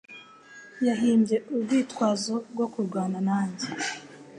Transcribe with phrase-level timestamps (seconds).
[0.87, 3.67] Yahimbye urwitwazo rwo kurwana nanjye.